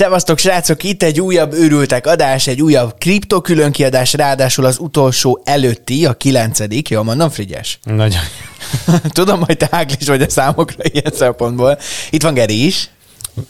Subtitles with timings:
[0.00, 0.82] Szevasztok, srácok!
[0.82, 6.88] Itt egy újabb őrültek adás, egy újabb kripto különkiadás, ráadásul az utolsó előtti, a kilencedik.
[6.88, 7.78] Jól mondom, Frigyes?
[7.82, 8.20] Nagyon.
[9.08, 11.78] Tudom, hogy te háglis vagy a számokra ilyen szempontból.
[12.10, 12.90] Itt van Geri is.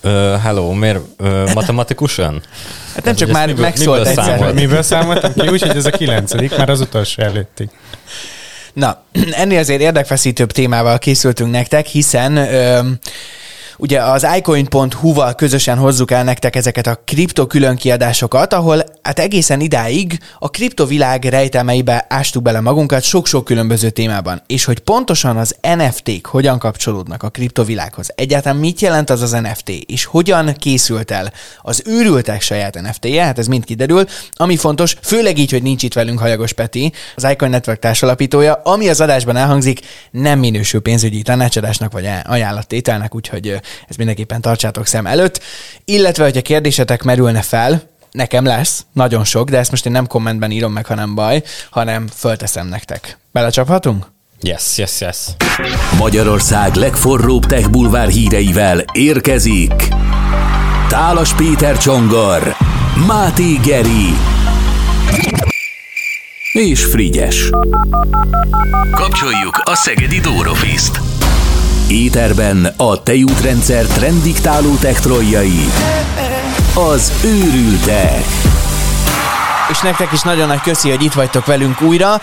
[0.03, 2.43] Uh, hello, miért uh, matematikusan?
[2.95, 4.25] Hát nem csak már miből, megszólt miből egyszer.
[4.25, 4.55] Számolt?
[4.55, 5.49] Miből számoltam ki?
[5.49, 7.71] Úgyhogy ez a kilencedik, már az utolsó előtti.
[8.73, 9.03] Na,
[9.43, 12.37] ennél azért érdekfeszítőbb témával készültünk nektek, hiszen...
[12.37, 12.81] Ö,
[13.81, 20.19] Ugye az icoin.hu-val közösen hozzuk el nektek ezeket a kripto különkiadásokat, ahol hát egészen idáig
[20.39, 24.43] a kriptovilág rejtelmeibe ástuk bele magunkat sok-sok különböző témában.
[24.47, 29.69] És hogy pontosan az NFT-k hogyan kapcsolódnak a kriptovilághoz, egyáltalán mit jelent az az NFT,
[29.69, 34.05] és hogyan készült el az őrültek saját NFT-je, hát ez mind kiderül.
[34.33, 38.89] Ami fontos, főleg így, hogy nincs itt velünk Hajagos Peti, az Icon Network társalapítója, ami
[38.89, 45.41] az adásban elhangzik, nem minősül pénzügyi tanácsadásnak vagy ajánlattételnek, úgyhogy ezt mindenképpen tartsátok szem előtt.
[45.85, 50.51] Illetve, hogyha kérdésetek merülne fel, nekem lesz, nagyon sok, de ezt most én nem kommentben
[50.51, 53.19] írom meg, ha nem baj, hanem fölteszem nektek.
[53.33, 54.07] Belecsaphatunk?
[54.43, 55.17] Yes, yes, yes.
[55.99, 59.89] Magyarország legforróbb tech bulvár híreivel érkezik
[60.89, 62.57] Tálas Péter Csongor,
[63.07, 64.15] Máté Geri
[66.53, 67.51] és Frigyes.
[68.91, 71.10] Kapcsoljuk a Szegedi Dórofiszt.
[71.91, 75.65] Éterben a tejútrendszer trendiktáló tektroljai.
[76.75, 78.60] Az őrültek.
[79.71, 82.21] És nektek is nagyon nagy köszi, hogy itt vagytok velünk újra.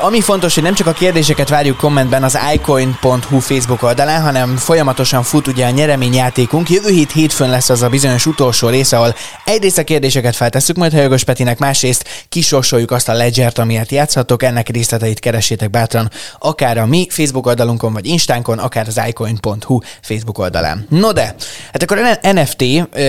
[0.00, 5.22] Ami fontos, hogy nem csak a kérdéseket várjuk kommentben az icoin.hu Facebook oldalán, hanem folyamatosan
[5.22, 6.70] fut ugye a nyereményjátékunk.
[6.70, 9.14] Jövő hét hétfőn lesz az a bizonyos utolsó része, ahol
[9.44, 14.42] egyrészt a kérdéseket feltesszük majd Hajogos Petinek, másrészt kisorsoljuk azt a ledgert, amiért játszhatok.
[14.42, 20.38] Ennek részleteit keressétek bátran akár a mi Facebook oldalunkon, vagy Instánkon, akár az icoin.hu Facebook
[20.38, 20.86] oldalán.
[20.88, 21.34] No de,
[21.72, 22.62] hát akkor NFT,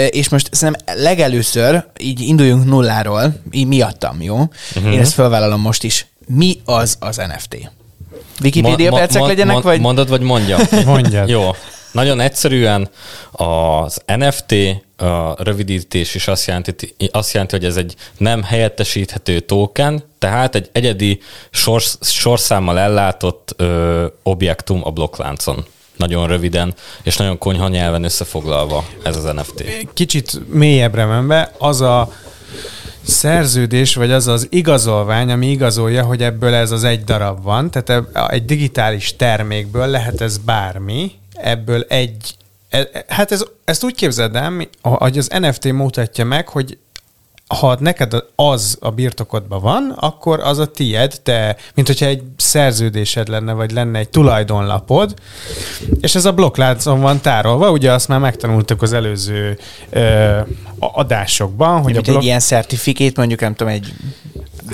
[0.10, 4.38] és most szerintem legelőször így induljunk nulláról, így miattam, jó?
[4.76, 4.94] Uh-huh.
[4.94, 6.06] Én ezt felvállalom most is.
[6.28, 7.72] Mi az az NFT?
[8.44, 9.80] Wikipedia ma, percek ma, legyenek, ma, vagy?
[9.80, 10.62] Mondod, vagy mondjam?
[10.86, 11.30] Mondjad.
[11.30, 11.52] Jó.
[11.92, 12.90] Nagyon egyszerűen
[13.32, 14.54] az NFT
[14.98, 20.70] a rövidítés is azt jelenti, azt jelenti, hogy ez egy nem helyettesíthető token, tehát egy
[20.72, 21.20] egyedi
[21.50, 25.66] sors, sorszámmal ellátott ö, objektum a blokkláncon
[25.96, 29.64] nagyon röviden, és nagyon konyha nyelven összefoglalva ez az NFT.
[29.94, 32.10] Kicsit mélyebbre menve, az a
[33.08, 38.08] szerződés, vagy az az igazolvány, ami igazolja, hogy ebből ez az egy darab van, tehát
[38.32, 42.36] egy digitális termékből lehet ez bármi, ebből egy,
[42.70, 46.78] e, e, hát ez, ezt úgy képzeld el, hogy az NFT mutatja meg, hogy
[47.48, 53.28] ha neked az a birtokodban van, akkor az a tied, te, mint hogyha egy szerződésed
[53.28, 55.14] lenne, vagy lenne egy tulajdonlapod,
[56.02, 59.58] és ez a blokkláncon van tárolva, ugye azt már megtanultuk az előző
[59.90, 60.40] ö,
[60.80, 62.18] adásokban, hogy a blokk...
[62.18, 63.94] egy ilyen certifikét, mondjuk nem tudom, egy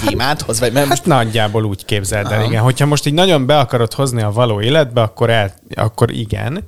[0.08, 0.60] gyémánthoz?
[0.60, 2.50] Vagy mert hát nagyjából úgy képzeld el, Aha.
[2.50, 2.62] igen.
[2.62, 6.64] Hogyha most így nagyon be akarod hozni a való életbe, akkor, el, akkor igen.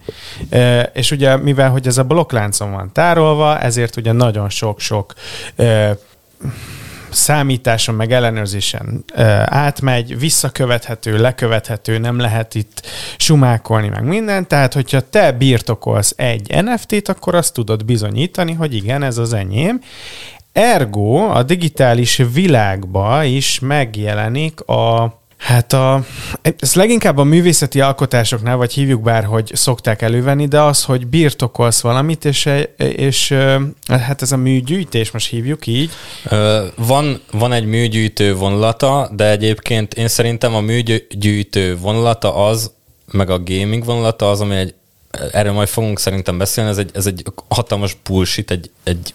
[0.49, 5.13] E, és ugye mivel, hogy ez a blokkláncon van tárolva, ezért ugye nagyon sok-sok
[5.55, 5.94] e,
[7.09, 9.03] számításon, meg ellenőrzésen
[9.45, 12.81] átmegy, visszakövethető, lekövethető, nem lehet itt
[13.17, 14.47] sumákolni, meg minden.
[14.47, 19.81] Tehát, hogyha te birtokolsz egy NFT-t, akkor azt tudod bizonyítani, hogy igen, ez az enyém.
[20.51, 26.05] Ergo a digitális világba is megjelenik a Hát a,
[26.59, 31.81] ez leginkább a művészeti alkotásoknál, vagy hívjuk bár, hogy szokták elővenni, de az, hogy birtokolsz
[31.81, 33.33] valamit, és, és
[33.87, 35.91] hát ez a műgyűjtés, most hívjuk így.
[36.75, 42.71] Van, van egy műgyűjtő vonulata, de egyébként én szerintem a műgyűjtő vonulata az,
[43.11, 44.73] meg a gaming vonulata az, ami egy,
[45.31, 49.13] erről majd fogunk szerintem beszélni, ez egy, ez egy hatalmas bullshit, egy, egy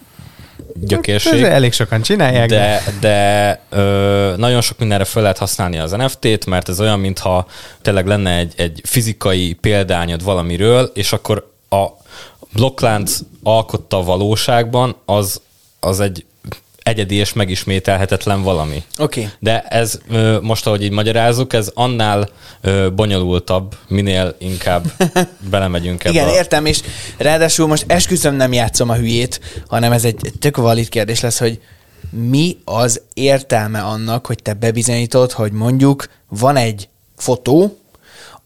[0.73, 1.41] gyökérség.
[1.41, 2.49] Hát, elég sokan csinálják.
[2.49, 7.47] De, de ö, nagyon sok mindenre fel lehet használni az NFT-t, mert ez olyan, mintha
[7.81, 11.85] tényleg lenne egy, egy fizikai példányod valamiről, és akkor a
[12.53, 15.41] blokklánc alkotta valóságban, az,
[15.79, 16.25] az egy
[16.91, 18.83] egyedi és megismételhetetlen valami.
[18.97, 19.19] Oké.
[19.19, 19.31] Okay.
[19.39, 19.99] De ez
[20.41, 22.29] most, ahogy így magyarázzuk, ez annál
[22.95, 24.91] bonyolultabb, minél inkább
[25.51, 26.13] belemegyünk ebbe.
[26.13, 26.81] Igen, értem, és
[27.17, 31.59] ráadásul most esküszöm nem játszom a hülyét, hanem ez egy tök valid kérdés lesz, hogy
[32.09, 37.80] mi az értelme annak, hogy te bebizonyítod, hogy mondjuk van egy fotó,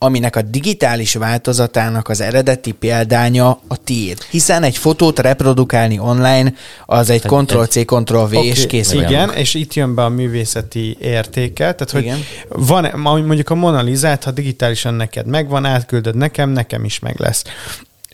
[0.06, 4.18] aminek a digitális változatának az eredeti példánya a tiéd.
[4.30, 6.54] Hiszen egy fotót reprodukálni online,
[6.86, 11.74] az egy Ctrl-C, Ctrl-V, okay, és kész Igen, és itt jön be a művészeti értéke,
[11.74, 12.20] tehát hogy igen.
[12.48, 17.44] van, mondjuk a Mona Lisa, ha digitálisan neked megvan, átküldöd nekem, nekem is meg lesz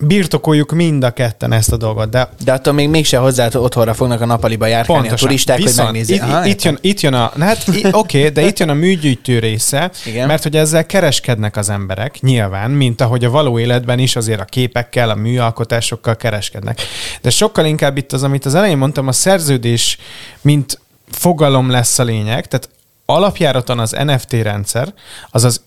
[0.02, 2.10] birtokoljuk mind a ketten ezt a dolgot.
[2.10, 5.92] De De attól még mégse hozzá otthonra fognak a napaliba járkálni a turisták, hogy Viszont
[5.92, 6.16] megnézzék.
[6.16, 9.40] Itt, Aha, itt, jön, itt jön a, hát oké, okay, de itt jön a műgyűjtő
[9.40, 10.28] része, Igen.
[10.28, 14.46] mert hogy ezzel kereskednek az emberek, nyilván, mint ahogy a való életben is azért a
[14.46, 16.82] képekkel, a műalkotásokkal kereskednek.
[17.22, 19.98] De sokkal inkább itt az, amit az elején mondtam, a szerződés,
[20.42, 20.80] mint
[21.12, 22.70] fogalom lesz a lényeg, tehát
[23.06, 24.94] alapjáraton az NFT rendszer,
[25.30, 25.62] az az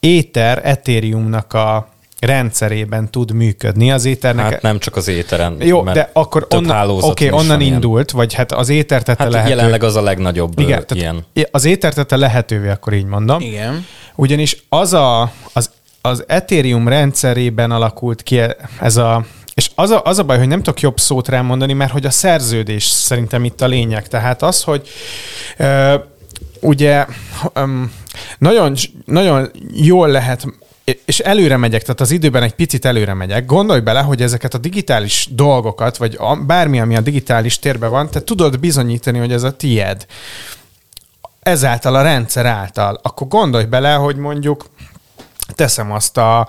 [0.00, 1.88] Ether, Ethereumnak a
[2.20, 3.90] rendszerében tud működni.
[3.92, 5.56] Az Ethernek Hát nem csak az éteren.
[5.60, 6.46] jó, mert de akkor
[7.00, 7.74] oké, is onnan ilyen.
[7.74, 9.50] indult, vagy hát az éter tette Hát lehető.
[9.50, 11.24] jelenleg az a legnagyobb Igen, ilyen.
[11.50, 13.40] az éter tette lehetővé, akkor így mondom.
[13.40, 13.86] Igen.
[14.14, 15.70] Ugyanis az a, az,
[16.00, 18.40] az Ethereum rendszerében alakult ki
[18.80, 19.24] ez a
[19.54, 22.06] és az a, az a baj, hogy nem tudok jobb szót rá mondani, mert hogy
[22.06, 24.08] a szerződés szerintem itt a lényeg.
[24.08, 24.88] Tehát az, hogy
[25.56, 25.94] ö,
[26.60, 27.06] ugye
[27.54, 27.92] um,
[28.38, 28.74] nagyon,
[29.04, 30.44] nagyon jól lehet
[31.04, 33.46] és előre megyek, tehát az időben egy picit előre megyek.
[33.46, 38.10] Gondolj bele, hogy ezeket a digitális dolgokat, vagy a, bármi, ami a digitális térben van,
[38.10, 40.06] te tudod bizonyítani, hogy ez a tied.
[41.40, 43.00] Ezáltal a rendszer által.
[43.02, 44.66] Akkor gondolj bele, hogy mondjuk
[45.54, 46.48] teszem azt a,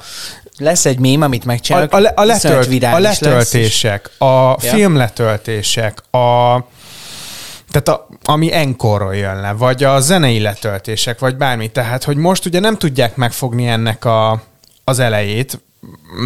[0.58, 1.94] Lesz egy mém, amit a, megcsinálok.
[1.94, 6.58] a, a, iszonyat letölt, a virális lesz, letöltések, a filmletöltések, a
[7.70, 11.72] tehát a, ami enkorról jön le, vagy a zenei letöltések, vagy bármi.
[11.72, 14.42] Tehát, hogy most ugye nem tudják megfogni ennek a,
[14.84, 15.62] az elejét,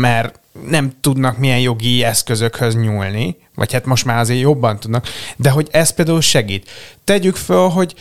[0.01, 5.49] mert nem tudnak milyen jogi eszközökhöz nyúlni, vagy hát most már azért jobban tudnak, de
[5.49, 6.69] hogy ez például segít.
[7.03, 7.95] Tegyük föl, hogy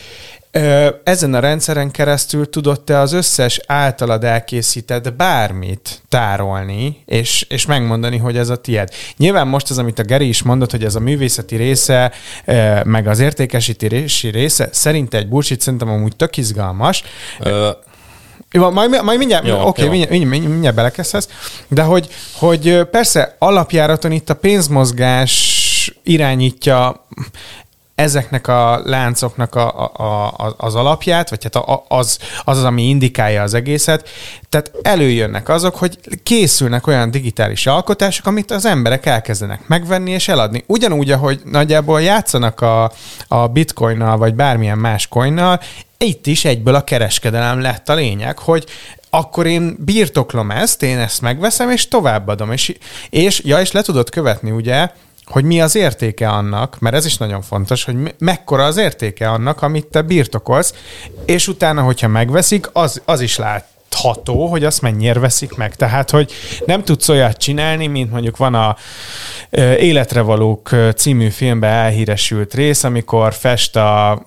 [1.03, 8.17] ezen a rendszeren keresztül tudod te az összes általad elkészített bármit tárolni, és, és megmondani,
[8.17, 8.89] hogy ez a tied.
[9.17, 12.11] Nyilván most az, amit a Geri is mondott, hogy ez a művészeti része,
[12.83, 17.03] meg az értékesítési része, szerint egy bullshit, szerintem amúgy tök izgalmas,
[17.39, 17.69] Ö,
[18.51, 19.89] jó, majd, majd mindjárt, Jó, oké, jó.
[19.89, 21.29] mindjárt, mindjárt, mindjárt belekezdesz,
[21.67, 27.05] de hogy, hogy persze alapjáraton itt a pénzmozgás irányítja
[27.95, 32.83] ezeknek a láncoknak a, a, a, az alapját, vagy hát a, az, az az, ami
[32.83, 34.09] indikálja az egészet.
[34.49, 40.63] Tehát előjönnek azok, hogy készülnek olyan digitális alkotások, amit az emberek elkezdenek megvenni és eladni.
[40.67, 42.91] Ugyanúgy, ahogy nagyjából játszanak a,
[43.27, 45.59] a bitcoinnal, vagy bármilyen más coinnal,
[45.97, 48.65] itt is egyből a kereskedelem lett a lényeg, hogy
[49.09, 52.51] akkor én birtoklom ezt, én ezt megveszem, és továbbadom.
[52.51, 52.77] És,
[53.09, 54.89] és ja, és le tudod követni, ugye,
[55.25, 59.29] hogy mi az értéke annak, mert ez is nagyon fontos, hogy me- mekkora az értéke
[59.29, 60.73] annak, amit te birtokolsz,
[61.25, 65.75] és utána, hogyha megveszik, az, az is lát ható, hogy azt mennyire veszik meg.
[65.75, 66.31] Tehát, hogy
[66.65, 68.75] nem tudsz olyat csinálni, mint mondjuk van a
[69.79, 74.25] Életre valók című filmben elhíresült rész, amikor fest a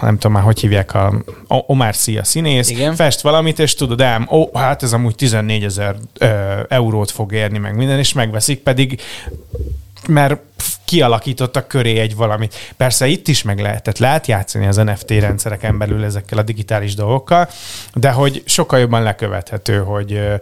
[0.00, 1.12] nem tudom már, hogy hívják a
[1.46, 2.94] Omar Sy a színész, Igen.
[2.94, 5.96] fest valamit, és tudod, ám, ó, hát ez amúgy 14 ezer
[6.68, 9.00] eurót fog érni, meg minden, és megveszik, pedig
[10.08, 10.40] mert
[10.86, 12.54] kialakítottak köré egy valamit.
[12.76, 17.48] Persze itt is meg lehetett, lehet játszani az NFT rendszereken belül ezekkel a digitális dolgokkal,
[17.94, 20.34] de hogy sokkal jobban lekövethető, hogy ö,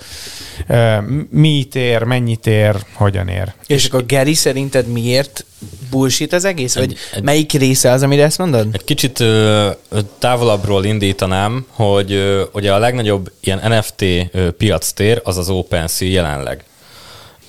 [0.67, 0.97] ö,
[1.31, 3.53] mit ér, mennyit ér, hogyan ér.
[3.67, 5.45] És akkor Geri, szerinted miért
[5.91, 6.75] bullshit az egész?
[6.75, 8.69] Vagy Egy- egy- melyik része az, amire ezt mondod?
[8.73, 14.03] Egy kicsit ö, ö, távolabbról indítanám, hogy ö, ugye a legnagyobb ilyen NFT
[14.33, 16.65] ö, piactér az az OpenSea jelenleg.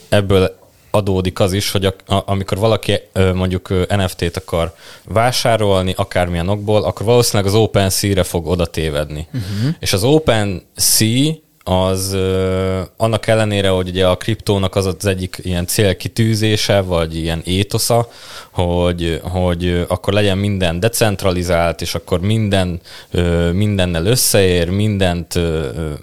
[0.09, 0.63] Ebből
[0.95, 2.99] adódik az is, hogy a, a, amikor valaki
[3.33, 9.27] mondjuk NFT-t akar vásárolni, akármilyen okból, akkor valószínűleg az OpenSea-re fog oda tévedni.
[9.33, 9.75] Uh-huh.
[9.79, 15.65] És az OpenSea az ö, annak ellenére, hogy ugye a kriptónak az az egyik ilyen
[15.65, 18.09] célkitűzése, vagy ilyen étosza,
[18.51, 22.79] hogy, hogy akkor legyen minden decentralizált, és akkor minden
[23.11, 25.93] ö, mindennel összeér, mindent ö, ö, mi- ö,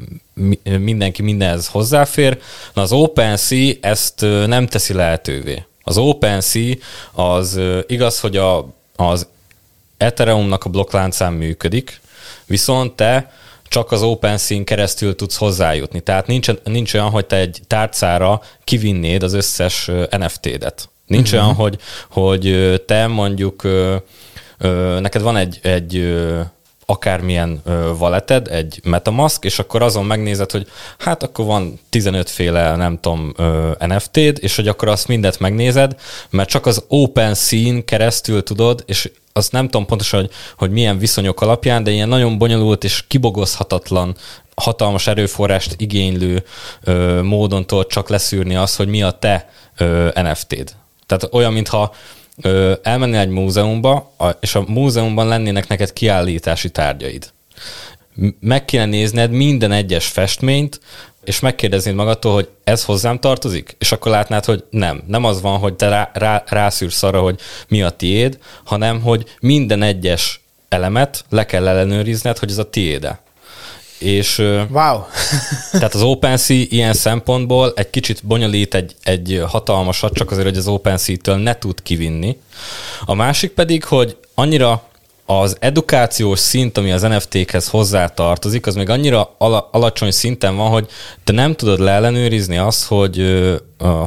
[0.78, 2.38] mindenki mindenhez hozzáfér.
[2.74, 5.64] Na az OpenSea ezt nem teszi lehetővé.
[5.82, 6.74] Az OpenSea
[7.12, 9.26] az igaz, hogy a, az
[9.96, 12.00] Ethereumnak a blokkláncán működik,
[12.46, 13.32] viszont te
[13.68, 16.00] csak az OpenSea-n keresztül tudsz hozzájutni.
[16.00, 20.88] Tehát nincs, nincs olyan, hogy te egy tárcára kivinnéd az összes NFT-det.
[21.06, 21.44] Nincs uh-huh.
[21.44, 21.78] olyan, hogy,
[22.10, 23.62] hogy te mondjuk,
[25.00, 26.16] neked van egy, egy
[26.92, 27.62] akármilyen
[27.98, 30.66] valeted, egy Metamask, és akkor azon megnézed, hogy
[30.98, 33.32] hát akkor van 15 féle, nem tudom,
[33.78, 35.96] NFT-d, és hogy akkor azt mindet megnézed,
[36.30, 41.40] mert csak az OpenSea-n keresztül tudod, és azt nem tudom pontosan, hogy, hogy milyen viszonyok
[41.40, 44.16] alapján, de ilyen nagyon bonyolult és kibogozhatatlan
[44.54, 46.44] hatalmas erőforrást igénylő
[46.84, 50.74] ö, módon tudod csak leszűrni azt, hogy mi a te ö, NFT-d.
[51.06, 51.94] Tehát olyan, mintha
[52.42, 57.32] ö, elmennél egy múzeumba, a, és a múzeumban lennének neked kiállítási tárgyaid.
[58.40, 60.80] meg kéne nézned minden egyes festményt,
[61.24, 63.76] és megkérdeznéd magadtól, hogy ez hozzám tartozik?
[63.78, 65.02] És akkor látnád, hogy nem.
[65.06, 69.24] Nem az van, hogy te rá, rá, rászűrsz arra, hogy mi a tiéd, hanem, hogy
[69.40, 73.20] minden egyes elemet le kell ellenőrizned, hogy ez a tiéde.
[74.02, 74.36] És
[74.70, 75.00] Wow.
[75.72, 80.68] tehát az OpenSea ilyen szempontból egy kicsit bonyolít egy, egy hatalmasat, csak azért, hogy az
[80.68, 82.38] OpenSea-től ne tud kivinni.
[83.04, 84.82] A másik pedig, hogy annyira
[85.26, 90.70] az edukációs szint, ami az NFT-khez hozzá tartozik, az még annyira ala, alacsony szinten van,
[90.70, 90.88] hogy
[91.24, 93.44] te nem tudod leellenőrizni azt, hogy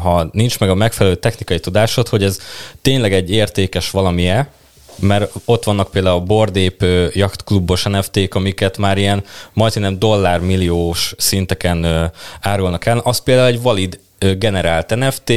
[0.02, 2.40] ha nincs meg a megfelelő technikai tudásod, hogy ez
[2.82, 4.50] tényleg egy értékes valami-e,
[5.00, 9.24] mert ott vannak például a Bordép ö, jachtklubos NFT-k, amiket már ilyen
[9.54, 12.12] majdnem dollármilliós szinteken
[12.42, 12.98] árulnak el.
[12.98, 14.00] Az például egy valid
[14.38, 15.32] generált NFT,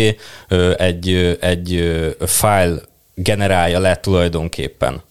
[0.76, 1.96] egy, egy
[2.26, 2.80] file
[3.14, 5.02] generálja le tulajdonképpen.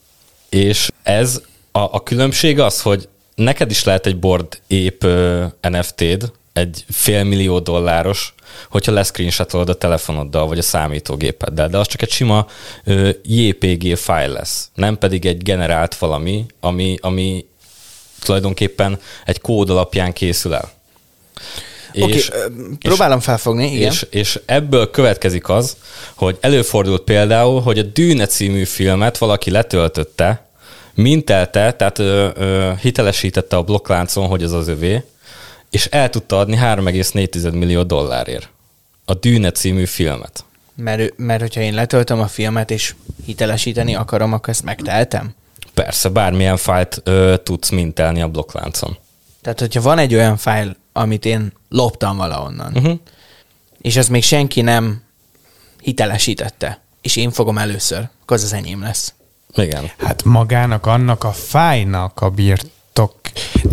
[0.48, 6.32] És ez a, a különbség az, hogy neked is lehet egy board ép ö, NFT-d,
[6.52, 8.34] egy félmillió dolláros,
[8.68, 12.46] hogyha leszcreenshotolod a telefonoddal, vagy a számítógépeddel, de az csak egy sima
[12.84, 17.46] ö, JPG file lesz, nem pedig egy generált valami, ami, ami
[18.20, 20.70] tulajdonképpen egy kód alapján készül el.
[22.00, 23.90] Oké, És- okay, próbálom felfogni, igen.
[23.90, 25.76] és, és ebből következik az,
[26.14, 30.46] hogy előfordult például, hogy a Dűne című filmet valaki letöltötte,
[30.94, 35.02] mintelte, tehát ö, ö, hitelesítette a blokkláncon, hogy ez az övé,
[35.70, 38.48] és el tudta adni 3,4 millió dollárért.
[39.04, 40.44] A Dűne című filmet.
[40.74, 42.94] Mert, mert hogyha én letöltöm a filmet, és
[43.24, 45.34] hitelesíteni akarom, akkor ezt megtehetem?
[45.74, 48.96] Persze, bármilyen fájlt ö, tudsz mintelni a blokkláncon.
[49.42, 52.98] Tehát, hogyha van egy olyan fájl, amit én loptam valahonnan, Uh-huh.
[53.80, 55.02] és ezt még senki nem
[55.82, 59.12] hitelesítette, és én fogom először, akkor az az enyém lesz.
[59.54, 59.90] Igen.
[59.98, 62.70] Hát magának, annak a fájnak a birtok.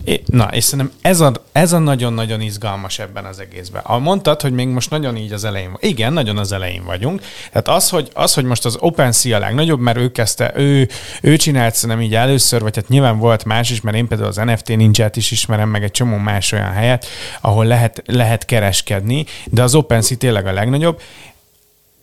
[0.03, 3.81] É- Na, és szerintem ez a, ez a nagyon-nagyon izgalmas ebben az egészben.
[3.85, 5.77] A mondtad, hogy még most nagyon így az elején van.
[5.81, 7.21] Igen, nagyon az elején vagyunk.
[7.51, 10.89] Tehát az, hogy, az, hogy most az OpenSea a legnagyobb, mert ő kezdte, ő,
[11.21, 14.35] ő csinált szerintem így először, vagy hát nyilván volt más is, mert én például az
[14.35, 17.05] NFT Ninja-t is ismerem, meg egy csomó más olyan helyet,
[17.41, 20.99] ahol lehet, lehet kereskedni, de az OpenSea tényleg a legnagyobb.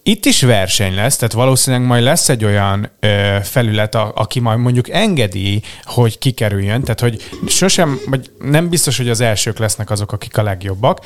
[0.05, 4.59] Itt is verseny lesz, tehát valószínűleg majd lesz egy olyan ö, felület, a, aki majd
[4.59, 10.13] mondjuk engedi, hogy kikerüljön, tehát hogy sosem, vagy nem biztos, hogy az elsők lesznek azok,
[10.13, 10.99] akik a legjobbak,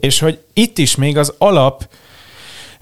[0.00, 1.88] és hogy itt is még az alap,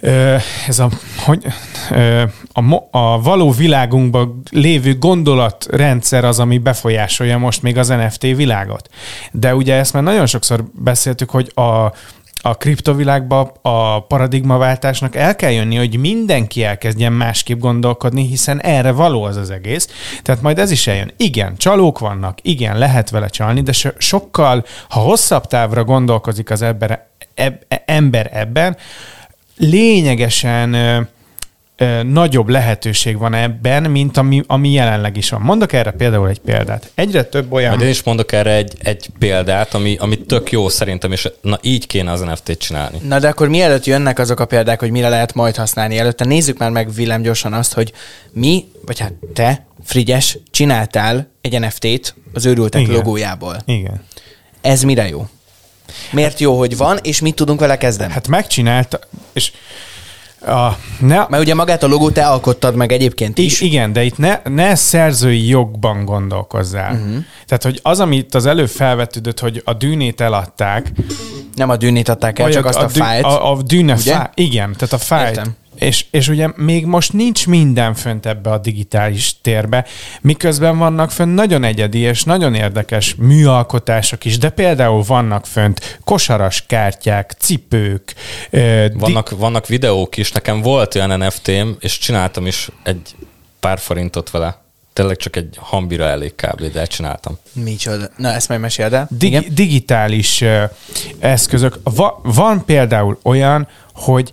[0.00, 1.46] ö, ez a, hogy,
[1.90, 8.88] ö, a, a való világunkban lévő gondolatrendszer az, ami befolyásolja most még az NFT világot.
[9.32, 11.92] De ugye ezt már nagyon sokszor beszéltük, hogy a,
[12.42, 19.22] a kriptovilágba a paradigmaváltásnak el kell jönni, hogy mindenki elkezdjen másképp gondolkodni, hiszen erre való
[19.22, 19.88] az az egész.
[20.22, 21.12] Tehát majd ez is eljön.
[21.16, 26.62] Igen, csalók vannak, igen, lehet vele csalni, de so- sokkal, ha hosszabb távra gondolkozik az
[26.62, 28.76] ember, eb, ember ebben,
[29.56, 30.74] lényegesen
[31.82, 35.40] ö, nagyobb lehetőség van ebben, mint ami, ami jelenleg is van.
[35.40, 36.90] Mondok erre például egy példát.
[36.94, 37.70] Egyre több olyan...
[37.70, 41.58] Majd én is mondok erre egy, egy példát, ami, ami tök jó szerintem, és na
[41.62, 42.98] így kéne az NFT-t csinálni.
[43.08, 46.58] Na de akkor mielőtt jönnek azok a példák, hogy mire lehet majd használni, előtte nézzük
[46.58, 47.92] már meg Willem gyorsan azt, hogy
[48.32, 52.94] mi, vagy hát te, Frigyes, csináltál egy NFT-t az őrültek Igen.
[52.94, 53.56] logójából.
[53.64, 54.04] Igen.
[54.60, 55.26] Ez mire jó?
[56.10, 58.12] Miért jó, hogy van, és mit tudunk vele kezdeni?
[58.12, 58.98] Hát megcsinálta,
[59.32, 59.52] és
[60.46, 63.60] a, ne, Mert ugye magát a logót te alkottad meg egyébként is.
[63.60, 66.92] Igen, de itt ne, ne szerzői jogban gondolkozzál.
[66.92, 67.24] Uh-huh.
[67.46, 70.92] Tehát, hogy az, amit az előbb felvetődött, hogy a dűnét eladták,
[71.54, 73.24] Nem a dűnét adták el, csak azt a, dű- fájlt.
[73.24, 74.30] A, a dűne fájl.
[74.34, 75.36] Igen, tehát a fájlt.
[75.36, 75.56] Értem.
[75.82, 79.86] És, és ugye még most nincs minden fönt ebbe a digitális térbe,
[80.20, 86.64] miközben vannak fönt nagyon egyedi és nagyon érdekes műalkotások is, de például vannak fönt kosaras
[86.66, 88.14] kártyák, cipők,
[88.50, 93.14] ö, di- Vannak, vannak videók is, nekem volt olyan NFT-m, és csináltam is egy
[93.60, 94.60] pár forintot vele.
[94.92, 96.72] Tényleg csak egy hambira elég kb.
[96.72, 97.38] de csináltam.
[97.52, 98.10] Micsoda.
[98.16, 99.08] Na, ezt majd meséld el.
[99.10, 100.64] Digi- digitális ö,
[101.18, 101.78] eszközök.
[101.82, 104.32] Va- van például olyan, hogy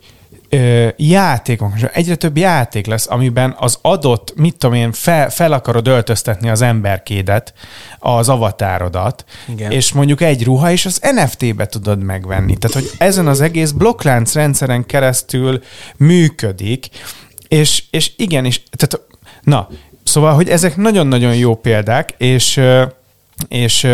[0.49, 5.51] ö, játékok, és egyre több játék lesz, amiben az adott, mit tudom én, fel, fel
[5.51, 7.53] akarod öltöztetni az emberkédet,
[7.99, 9.71] az avatárodat, Igen.
[9.71, 12.57] és mondjuk egy ruha, és az NFT-be tudod megvenni.
[12.57, 15.61] Tehát, hogy ezen az egész blokklánc rendszeren keresztül
[15.97, 16.87] működik,
[17.47, 19.07] és, és igen, és tehát,
[19.43, 19.69] na,
[20.03, 22.61] szóval, hogy ezek nagyon-nagyon jó példák, és
[23.47, 23.87] és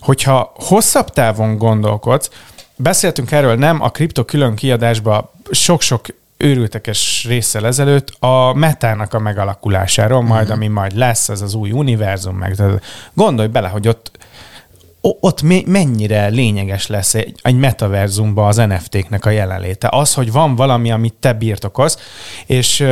[0.00, 2.30] hogyha hosszabb távon gondolkodsz,
[2.82, 6.06] beszéltünk erről nem a kripto külön kiadásban sok-sok
[6.36, 12.36] őrültekes résszel ezelőtt a metának a megalakulásáról, majd ami majd lesz, ez az új univerzum,
[12.36, 12.62] meg
[13.14, 14.10] gondolj bele, hogy ott
[15.02, 19.88] ott mennyire lényeges lesz egy, egy metaverzumban az NFT-knek a jelenléte.
[19.90, 21.98] Az, hogy van valami, amit te birtokolsz,
[22.46, 22.84] és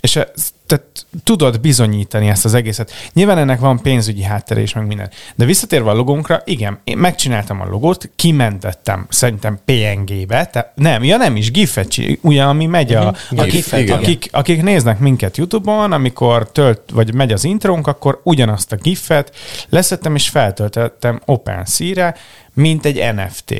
[0.00, 0.18] és
[0.66, 2.92] tehát tudod bizonyítani ezt az egészet.
[3.12, 5.10] Nyilván ennek van pénzügyi háttere és meg minden.
[5.34, 11.16] De visszatérve a logónkra, igen, én megcsináltam a logót, kimentettem szerintem PNG-be, te, nem, ja
[11.16, 13.40] nem is, GIF-et, ugye, ami megy a, uh-huh.
[13.40, 18.76] akik, akik, akik, néznek minket YouTube-on, amikor tölt, vagy megy az intrónk, akkor ugyanazt a
[18.76, 19.36] GIF-et
[19.68, 22.16] leszettem és feltöltöttem OpenSea-re,
[22.54, 23.54] mint egy NFT.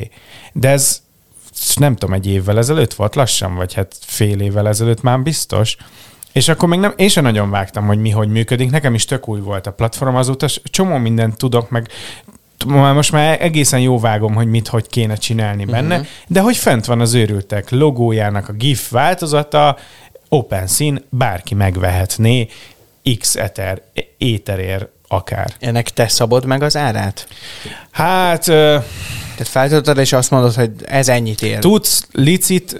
[0.52, 1.02] De ez
[1.74, 5.76] nem tudom, egy évvel ezelőtt volt lassan, vagy hát fél évvel ezelőtt már biztos.
[6.32, 8.70] És akkor még nem, én sem nagyon vágtam, hogy mi hogy működik.
[8.70, 11.88] Nekem is tök új volt a platform, azóta csomó mindent tudok, meg
[12.66, 16.10] most már egészen jó vágom, hogy mit, hogy kéne csinálni benne, uh-huh.
[16.26, 19.76] de hogy fent van az őrültek logójának a GIF változata,
[20.28, 22.48] OpenSyn bárki megvehetné,
[23.18, 23.82] X Ether,
[24.18, 25.54] éterér akár.
[25.58, 27.28] Ennek te szabod meg az árát?
[27.90, 28.52] Hát...
[29.40, 31.58] Tehát feltöltöd, és azt mondod, hogy ez ennyit ér.
[31.58, 32.76] Tudsz licit,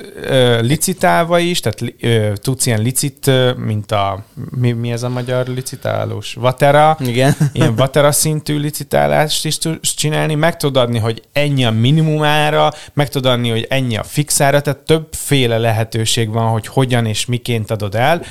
[0.61, 1.95] licitálva is, tehát
[2.35, 6.35] tudsz ilyen licit, mint a, mi, mi ez a magyar licitálós?
[6.35, 6.97] Vatera.
[7.01, 7.37] Igen.
[7.53, 13.09] Ilyen vatera szintű licitálást is tudsz csinálni, meg tudod adni, hogy ennyi a minimumára, meg
[13.09, 17.95] tudod adni, hogy ennyi a fixára, tehát többféle lehetőség van, hogy hogyan és miként adod
[17.95, 18.23] el.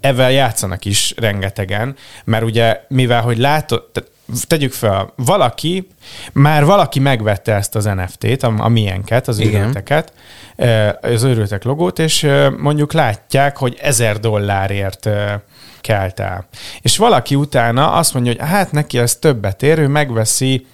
[0.00, 3.82] Ezzel játszanak is rengetegen, mert ugye mivel, hogy látod,
[4.46, 5.88] tegyük fel, valaki,
[6.32, 10.12] már valaki megvette ezt az NFT-t, a, a miénket, az őrülteket,
[11.00, 15.08] az őrültek logót, és mondjuk látják, hogy ezer dollárért
[15.80, 16.46] kelt el.
[16.80, 20.66] És valaki utána azt mondja, hogy hát neki ez többet ér, ő megveszi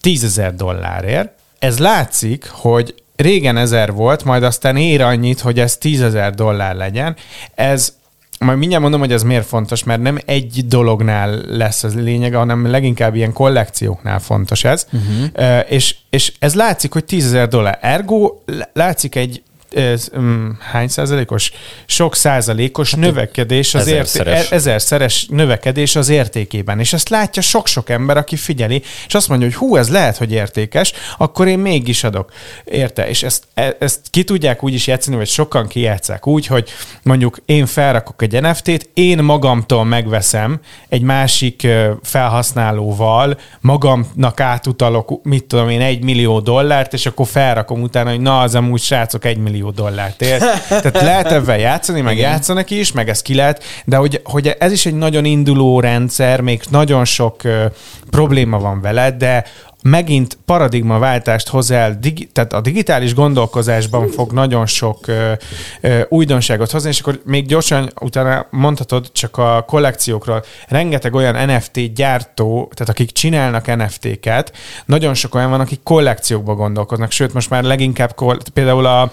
[0.00, 1.32] tízezer dollárért.
[1.58, 7.16] Ez látszik, hogy régen ezer volt, majd aztán ér annyit, hogy ez tízezer dollár legyen.
[7.54, 7.96] Ez
[8.38, 12.70] majd mindjárt mondom, hogy ez miért fontos, mert nem egy dolognál lesz az lényeg, hanem
[12.70, 14.86] leginkább ilyen kollekcióknál fontos ez.
[14.92, 15.60] Uh-huh.
[15.68, 17.78] És, és ez látszik, hogy 10 dollár.
[17.80, 18.32] Ergo
[18.72, 21.52] látszik egy ez, um, hány százalékos?
[21.86, 24.38] Sok százalékos hát növekedés az ezerszeres.
[24.38, 26.80] Érté- ezerszeres növekedés az értékében.
[26.80, 30.32] És ezt látja sok-sok ember, aki figyeli, és azt mondja, hogy hú, ez lehet, hogy
[30.32, 32.32] értékes, akkor én mégis adok.
[32.64, 33.08] Érte?
[33.08, 36.68] És ezt, e, ezt ki tudják úgy is játszani, vagy sokan kijátszák úgy, hogy
[37.02, 41.66] mondjuk én felrakok egy NFT-t, én magamtól megveszem egy másik
[42.02, 48.40] felhasználóval, magamnak átutalok, mit tudom én, egy millió dollárt, és akkor felrakom utána, hogy na,
[48.40, 50.38] az amúgy srácok egy millió millió dollárt ér.
[50.68, 52.30] Tehát lehet ebben játszani, meg Igen.
[52.30, 56.40] játszanak is, meg ez ki lehet, de hogy, hogy ez is egy nagyon induló rendszer,
[56.40, 57.64] még nagyon sok uh,
[58.10, 59.44] probléma van vele, de
[59.82, 65.32] megint paradigmaváltást hoz el, digi, tehát a digitális gondolkozásban fog nagyon sok ö,
[65.80, 71.92] ö, újdonságot hozni, és akkor még gyorsan utána mondhatod csak a kollekciókról, rengeteg olyan NFT
[71.94, 77.62] gyártó, tehát akik csinálnak NFT-ket, nagyon sok olyan van, akik kollekciókba gondolkoznak, sőt most már
[77.62, 78.14] leginkább
[78.52, 79.12] például a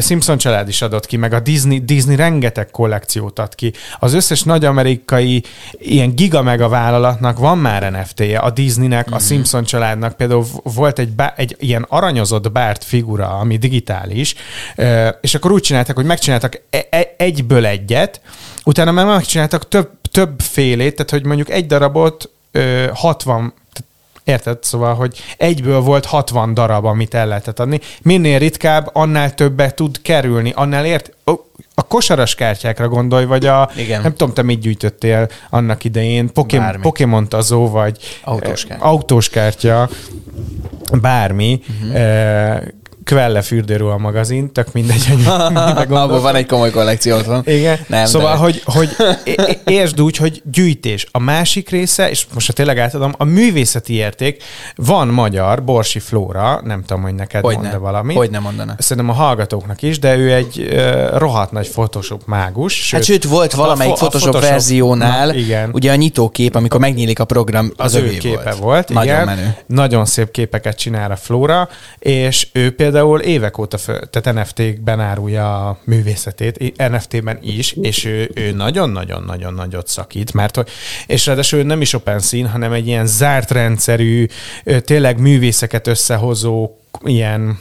[0.00, 3.72] Simpson család is adott ki, meg a Disney, Disney rengeteg kollekciót ad ki.
[3.98, 9.24] Az összes nagy amerikai ilyen giga mega vállalatnak van már NFT-je, a Disneynek, a mhm.
[9.24, 14.34] Simpson család családnak például volt egy, bá, egy ilyen aranyozott bárt figura, ami digitális,
[15.20, 18.20] és akkor úgy csináltak, hogy megcsináltak e, e, egyből egyet,
[18.64, 22.30] utána már megcsináltak több, több félét, tehát hogy mondjuk egy darabot
[22.92, 23.54] 60
[24.24, 24.58] Érted?
[24.62, 27.80] Szóval, hogy egyből volt 60 darab, amit el lehetett adni.
[28.02, 31.16] Minél ritkább, annál többet tud kerülni, annál ért...
[31.74, 33.70] A kosaras kártyákra gondolj, vagy a...
[33.76, 34.02] Igen.
[34.02, 36.32] Nem tudom, te mit gyűjtöttél annak idején.
[36.32, 37.98] Pokémon, Pokémon tazó, vagy...
[38.24, 38.84] Autós kártya.
[38.84, 39.88] Autós kártya
[41.00, 41.60] bármi.
[41.82, 42.62] Uh-huh.
[43.04, 45.26] Kvelle fürdőruha magazin, tök mindegy, hogy
[45.94, 47.42] Abban van egy komoly kollekció van.
[47.46, 47.78] Igen.
[47.86, 48.38] Nem, szóval, de...
[48.38, 48.96] hogy, hogy
[49.64, 51.06] értsd úgy, hogy gyűjtés.
[51.10, 54.42] A másik része, és most ha tényleg átadom, a művészeti érték,
[54.74, 58.14] van magyar, Borsi Flóra, nem tudom, hogy neked hogy mond valami.
[58.14, 58.74] Hogy nem mondana.
[58.78, 62.74] Szerintem a hallgatóknak is, de ő egy uh, rohadt nagy Photoshop mágus.
[62.74, 65.70] Sőt, hát sőt, volt valamelyik a, Photoshop, a Photoshop verziónál, na, igen.
[65.72, 68.58] ugye a nyitókép, amikor megnyílik a program, az, az ő képe volt.
[68.58, 69.24] volt Nagyon igen.
[69.24, 69.56] menő.
[69.66, 75.00] Nagyon szép képeket csinál a Flóra, és ő például például évek óta, föl, tehát NFT-ben
[75.00, 80.70] árulja a művészetét, NFT-ben is, és ő, ő nagyon-nagyon-nagyon nagyot szakít, mert
[81.06, 84.26] és ráadásul nem is open szín, hanem egy ilyen zárt rendszerű,
[84.84, 86.70] tényleg művészeket összehozó
[87.04, 87.58] ilyen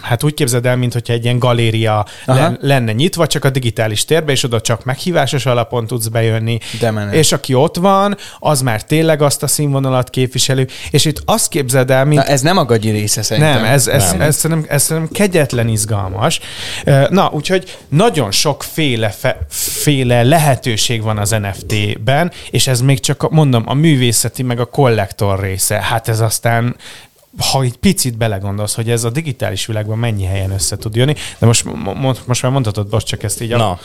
[0.00, 2.56] hát úgy képzeld el, mintha egy ilyen galéria Aha.
[2.60, 6.58] lenne nyitva, csak a digitális térbe, és oda csak meghívásos alapon tudsz bejönni.
[6.80, 11.48] De És aki ott van, az már tényleg azt a színvonalat képviselő, és itt azt
[11.48, 12.22] képzeld el, mint...
[12.22, 13.54] Na, ez nem a gagyi része szerintem.
[13.54, 14.20] Nem, ez, ez, nem.
[14.20, 16.40] ez, ez, ez, szerintem kegyetlen izgalmas.
[17.08, 23.62] Na, úgyhogy nagyon sokféle fe, féle lehetőség van az NFT-ben, és ez még csak, mondom,
[23.66, 25.80] a művészeti meg a kollektor része.
[25.82, 26.76] Hát ez aztán
[27.38, 31.46] ha egy picit belegondolsz, hogy ez a digitális világban mennyi helyen össze tud jönni, de
[31.46, 33.70] most, most, most már mondhatod, most csak ezt így Na.
[33.70, 33.78] a,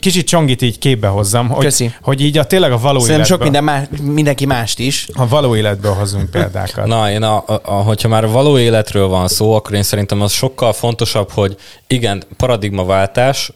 [0.00, 1.94] kicsit csongit így képbe hozzam, hogy, Köszi.
[2.02, 5.08] hogy így a tényleg a való Szerintem életben, sok minden más, mindenki mást is.
[5.12, 6.86] a való életből hozunk példákat.
[6.86, 10.20] Na, én a, a, a, hogyha már a való életről van szó, akkor én szerintem
[10.20, 13.52] az sokkal fontosabb, hogy igen, paradigmaváltás,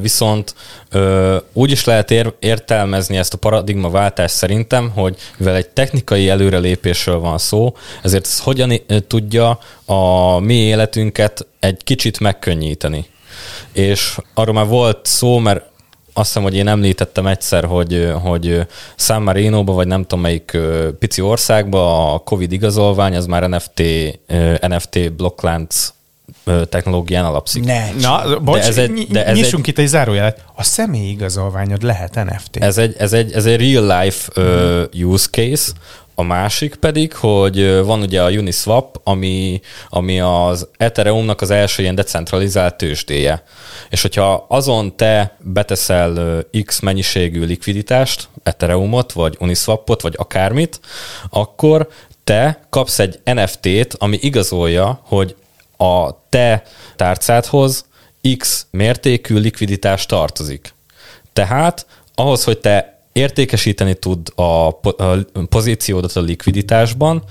[0.00, 0.54] viszont
[1.52, 7.38] úgy is lehet ér, értelmezni ezt a paradigmaváltást szerintem, hogy mivel egy technikai előrelépésről van
[7.38, 8.72] szó, ezért ez hogyan
[9.06, 13.06] tudja a mi életünket egy kicsit megkönnyíteni.
[13.72, 15.68] És arról már volt szó, mert
[16.12, 20.58] azt hiszem, hogy én említettem egyszer, hogy, hogy San Marino-ba, vagy nem tudom melyik
[20.98, 23.82] pici országba a Covid igazolvány, az már NFT,
[24.60, 25.92] NFT blokklánc
[26.68, 27.64] technológián alapszik.
[27.64, 27.90] Ne.
[28.00, 30.44] Na, bocs, ez egy- egy, de ez nyissunk itt egy zárójelet.
[30.54, 32.56] A személyi igazolványod lehet NFT.
[32.56, 35.72] Ez egy, ez egy, ez egy real life ö, use case,
[36.14, 41.94] a másik pedig, hogy van ugye a Uniswap, ami, ami az Ethereumnak az első ilyen
[41.94, 43.42] decentralizált tőzsdéje.
[43.90, 50.80] És hogyha azon te beteszel X mennyiségű likviditást, Ethereumot, vagy Uniswapot, vagy akármit,
[51.30, 51.88] akkor
[52.24, 55.34] te kapsz egy NFT-t, ami igazolja, hogy
[55.80, 56.62] a te
[56.96, 57.84] tárcádhoz
[58.36, 60.74] X mértékű likviditás tartozik.
[61.32, 67.22] Tehát ahhoz, hogy te értékesíteni tud a, po- a pozíciódat a likviditásban,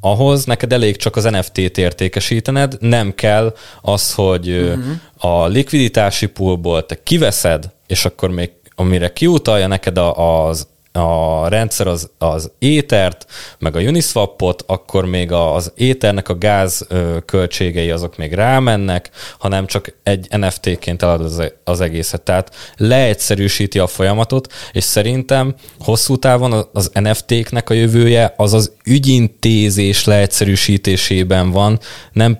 [0.00, 4.84] ahhoz neked elég csak az NFT-t értékesítened, nem kell az, hogy uh-huh.
[5.16, 12.10] a likviditási poolból te kiveszed, és akkor még amire kiutalja neked az a rendszer az,
[12.18, 13.26] az étert,
[13.58, 16.86] meg a Uniswapot, akkor még az éternek a gáz
[17.24, 22.22] költségei azok még rámennek, hanem csak egy NFT-ként elad az, az egészet.
[22.22, 30.04] Tehát leegyszerűsíti a folyamatot, és szerintem hosszú távon az NFT-knek a jövője az az ügyintézés
[30.04, 31.78] leegyszerűsítésében van,
[32.12, 32.38] nem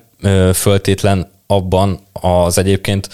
[0.54, 3.08] föltétlen abban az egyébként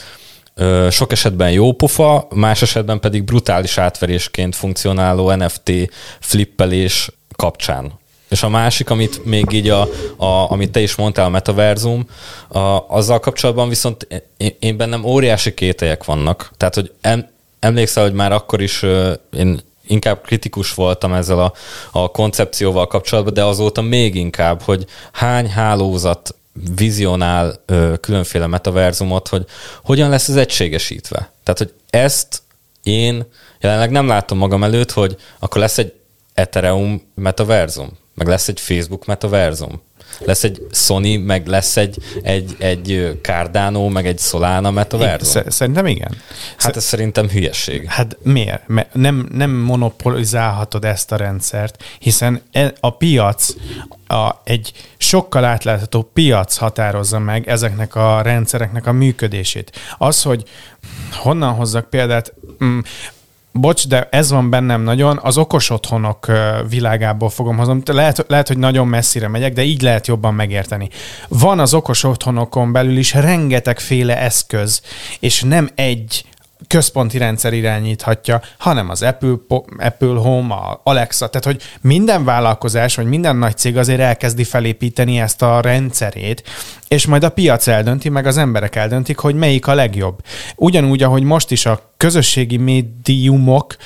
[0.91, 5.73] sok esetben jó pofa, más esetben pedig brutális átverésként funkcionáló NFT
[6.21, 7.93] flippelés kapcsán.
[8.29, 12.07] És a másik, amit még így, a, a, amit te is mondtál, a metaverzum,
[12.49, 16.51] a, azzal kapcsolatban viszont én, én bennem óriási kételyek vannak.
[16.57, 21.53] Tehát, hogy em, emlékszel, hogy már akkor is ö, én inkább kritikus voltam ezzel a,
[21.93, 26.35] a koncepcióval kapcsolatban, de azóta még inkább, hogy hány hálózat
[26.77, 29.45] vizionál ö, különféle metaverzumot, hogy
[29.83, 31.33] hogyan lesz ez egységesítve.
[31.43, 32.43] Tehát, hogy ezt
[32.83, 33.27] én
[33.61, 35.93] jelenleg nem látom magam előtt, hogy akkor lesz egy
[36.35, 39.83] Ethereum metaverzum, meg lesz egy Facebook metaverzum,
[40.19, 45.43] lesz egy Sony, meg lesz egy, egy, egy Cardano, meg egy Solana metaverzum.
[45.43, 46.17] Sz- Szerintem igen.
[46.57, 47.87] Hát ez szerintem hülyesség.
[47.87, 48.69] Hát miért?
[48.69, 53.55] Mert nem, nem monopolizálhatod ezt a rendszert, hiszen e- a piac,
[54.07, 59.79] a, egy sokkal átlátható piac határozza meg ezeknek a rendszereknek a működését.
[59.99, 60.45] Az, hogy
[61.13, 62.79] honnan hozzak példát, mm,
[63.61, 66.27] Bocs, de ez van bennem nagyon, az okos otthonok
[66.69, 67.81] világából fogom hozni.
[67.85, 70.89] Lehet, lehet, hogy nagyon messzire megyek, de így lehet jobban megérteni.
[71.29, 74.83] Van az okos otthonokon belül is rengetegféle eszköz,
[75.21, 76.25] és nem egy
[76.67, 79.35] központi rendszer irányíthatja, hanem az Apple,
[79.79, 85.21] Apple Home, a Alexa, tehát hogy minden vállalkozás, vagy minden nagy cég azért elkezdi felépíteni
[85.21, 86.43] ezt a rendszerét,
[86.89, 90.19] és majd a piac eldönti, meg az emberek eldöntik, hogy melyik a legjobb.
[90.57, 93.77] Ugyanúgy, ahogy most is a közösségi médiumok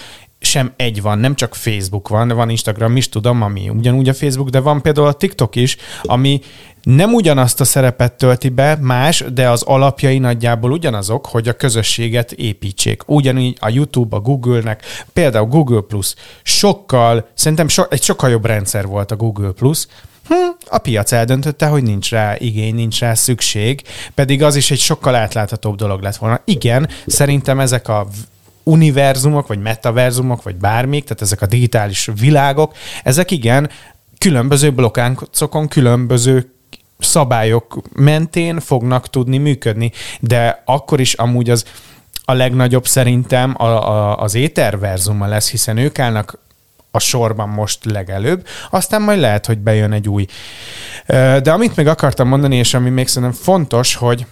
[0.41, 4.49] sem egy van, nem csak Facebook van, van Instagram is, tudom, ami ugyanúgy a Facebook,
[4.49, 6.41] de van például a TikTok is, ami
[6.83, 12.33] nem ugyanazt a szerepet tölti be, más, de az alapjai nagyjából ugyanazok, hogy a közösséget
[12.33, 13.03] építsék.
[13.07, 18.87] Ugyanígy a YouTube, a Google-nek, például Google Plus sokkal, szerintem so, egy sokkal jobb rendszer
[18.87, 19.87] volt a Google Plus,
[20.31, 23.83] Hm, a piac eldöntötte, hogy nincs rá igény, nincs rá szükség,
[24.15, 26.41] pedig az is egy sokkal átláthatóbb dolog lett volna.
[26.45, 28.07] Igen, szerintem ezek a
[28.63, 33.71] univerzumok, vagy metaverzumok, vagy bármik, tehát ezek a digitális világok, ezek igen,
[34.19, 36.53] különböző blokkáncokon, különböző
[36.99, 41.65] szabályok mentén fognak tudni működni, de akkor is amúgy az
[42.25, 46.39] a legnagyobb szerintem a, a, az éterverzuma lesz, hiszen ők állnak
[46.91, 50.27] a sorban most legelőbb, aztán majd lehet, hogy bejön egy új.
[51.43, 54.27] De amit még akartam mondani, és ami még szerintem fontos, hogy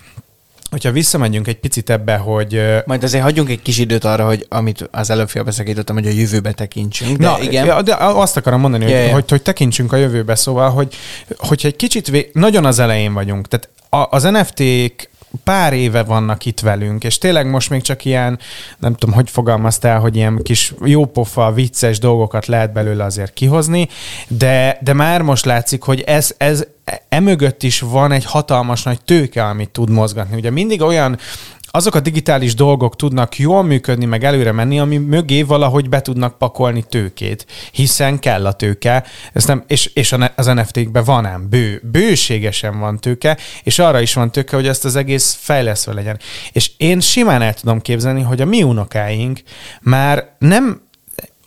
[0.71, 2.63] hogyha visszamegyünk egy picit ebbe, hogy...
[2.87, 6.53] Majd azért hagyjunk egy kis időt arra, hogy amit az előbb félbeszakítottam, hogy a jövőbe
[6.53, 7.17] tekintsünk.
[7.17, 7.85] De Na, igen.
[7.85, 10.95] De azt akarom mondani, hogy, hogy, hogy tekintsünk a jövőbe, szóval, hogy
[11.37, 12.31] hogyha egy kicsit vé...
[12.33, 15.11] nagyon az elején vagyunk, tehát a, az NFT-k
[15.45, 18.39] pár éve vannak itt velünk, és tényleg most még csak ilyen,
[18.79, 23.89] nem tudom, hogy fogalmaztál, hogy ilyen kis jópofa, vicces dolgokat lehet belőle azért kihozni,
[24.29, 26.65] de, de már most látszik, hogy ez, ez
[27.09, 30.37] emögött is van egy hatalmas nagy tőke, amit tud mozgatni.
[30.37, 31.19] Ugye mindig olyan
[31.71, 36.39] azok a digitális dolgok tudnak jól működni, meg előre menni, ami mögé valahogy be tudnak
[36.39, 41.83] pakolni tőkét, hiszen kell a tőke, ez nem, és, és az NFT-kben van ám, bő,
[41.91, 46.19] bőségesen van tőke, és arra is van tőke, hogy ezt az egész fejleszve legyen.
[46.53, 49.43] És én simán el tudom képzelni, hogy a mi unokáink
[49.81, 50.87] már nem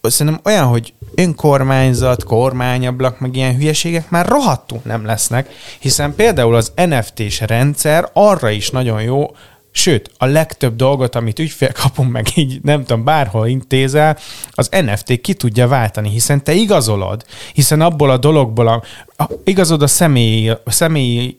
[0.01, 6.71] szerintem olyan, hogy önkormányzat, kormányablak, meg ilyen hülyeségek már rohadtul nem lesznek, hiszen például az
[6.75, 9.25] NFT-s rendszer arra is nagyon jó,
[9.73, 14.17] Sőt, a legtöbb dolgot, amit ügyfél kapunk meg így, nem tudom, bárhol intézel,
[14.51, 18.84] az NFT ki tudja váltani, hiszen te igazolod, hiszen abból a dologból, a,
[19.17, 21.38] a, igazod a személyi, a személyi,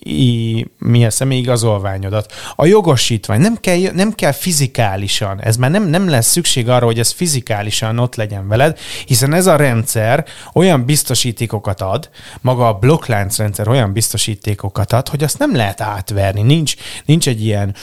[0.78, 6.30] milyen személyi igazolványodat, a jogosítvány, nem kell, nem kell fizikálisan, ez már nem, nem lesz
[6.30, 12.10] szükség arra, hogy ez fizikálisan ott legyen veled, hiszen ez a rendszer olyan biztosítékokat ad,
[12.40, 17.44] maga a blokklánc rendszer olyan biztosítékokat ad, hogy azt nem lehet átverni, nincs, nincs egy
[17.44, 17.74] ilyen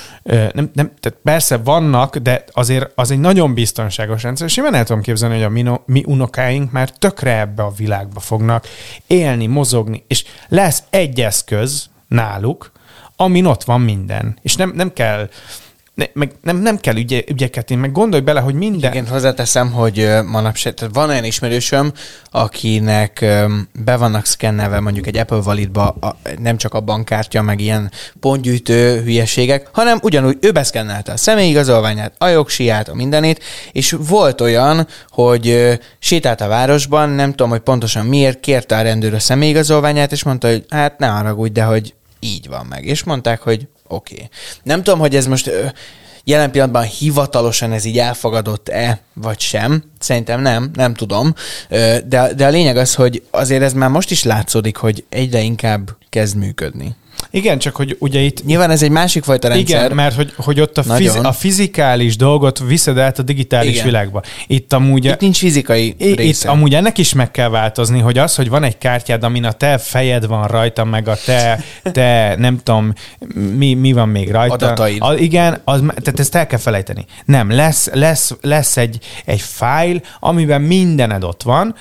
[0.53, 4.85] nem, nem, tehát persze vannak, de azért az egy nagyon biztonságos rendszer, és én el
[4.85, 8.67] tudom képzelni, hogy a mi, mi unokáink már tökre ebbe a világba fognak
[9.07, 12.71] élni, mozogni, és lesz egy eszköz náluk,
[13.15, 14.37] amin ott van minden.
[14.41, 15.29] És nem, nem kell
[15.99, 18.91] ne, meg nem, nem kell ügye, ügyeket, én meg gondolj bele, hogy minden...
[18.91, 21.93] Igen, hozzáteszem, hogy manapság, van olyan ismerősöm,
[22.31, 23.25] akinek
[23.83, 29.01] be vannak szkennelve mondjuk egy Apple Validba a, nem csak a bankkártya, meg ilyen pontgyűjtő
[29.01, 35.77] hülyeségek, hanem ugyanúgy ő beszkennelte a személyigazolványát, a jogsiát, a mindenét, és volt olyan, hogy
[35.99, 40.47] sétált a városban, nem tudom, hogy pontosan miért, kérte a rendőr a személyigazolványát, és mondta,
[40.47, 42.85] hogy hát ne haragudj, de hogy így van meg.
[42.85, 44.13] És mondták, hogy oké.
[44.13, 44.29] Okay.
[44.63, 45.51] Nem tudom, hogy ez most
[46.23, 49.83] jelen pillanatban hivatalosan ez így elfogadott-e, vagy sem.
[49.99, 51.33] Szerintem nem, nem tudom.
[52.05, 55.89] De, de a lényeg az, hogy azért ez már most is látszódik, hogy egyre inkább
[56.09, 56.95] kezd működni.
[57.31, 58.45] Igen, csak hogy ugye itt...
[58.45, 59.83] Nyilván ez egy másik fajta rendszer.
[59.83, 63.85] Igen, mert hogy, hogy ott a, fizi, a fizikális dolgot viszed át a digitális Igen.
[63.85, 64.21] világba.
[64.47, 65.05] Itt amúgy...
[65.05, 66.47] Itt nincs fizikai része.
[66.47, 69.51] Itt amúgy ennek is meg kell változni, hogy az, hogy van egy kártyád, amin a
[69.51, 72.93] te fejed van rajta, meg a te, te nem tudom,
[73.57, 74.53] mi, mi van még rajta.
[74.53, 75.01] Adataid.
[75.01, 77.05] A, igen, az, tehát ezt el kell felejteni.
[77.25, 81.75] Nem, lesz, lesz, lesz egy, egy fájl, amiben mindened ott van,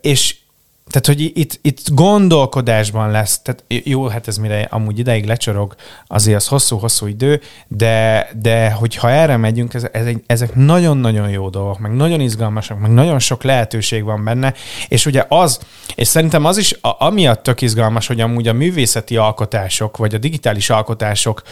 [0.00, 0.34] és
[0.90, 5.74] tehát, hogy itt, itt gondolkodásban lesz, tehát jó, hát ez mire amúgy ideig lecsorog,
[6.06, 11.48] azért az hosszú-hosszú idő, de, de hogyha erre megyünk, ez, ez egy, ezek nagyon-nagyon jó
[11.48, 14.54] dolgok, meg nagyon izgalmasak, meg nagyon sok lehetőség van benne,
[14.88, 15.60] és ugye az,
[15.94, 20.18] és szerintem az is a, amiatt tök izgalmas, hogy amúgy a művészeti alkotások, vagy a
[20.18, 21.42] digitális alkotások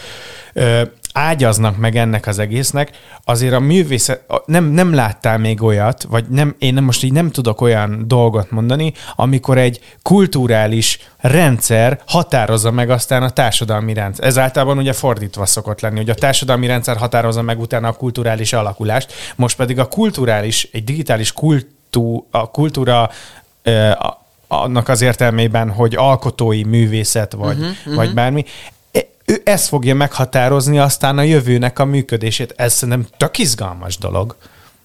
[0.53, 0.81] ö,
[1.13, 2.91] ágyaznak meg ennek az egésznek,
[3.23, 7.31] azért a művészet, nem, nem láttál még olyat, vagy nem, én nem, most így nem
[7.31, 14.25] tudok olyan dolgot mondani, amikor egy kulturális rendszer határozza meg aztán a társadalmi rendszer.
[14.25, 18.53] Ez általában ugye fordítva szokott lenni, hogy a társadalmi rendszer határozza meg utána a kulturális
[18.53, 23.09] alakulást, most pedig a kulturális, egy digitális kultú, a kultúra
[23.91, 27.95] a, annak az értelmében, hogy alkotói művészet vagy, uh-huh, uh-huh.
[27.95, 28.45] vagy bármi,
[29.29, 32.53] ő ezt fogja meghatározni aztán a jövőnek a működését.
[32.55, 34.35] Ez szerintem tök izgalmas dolog,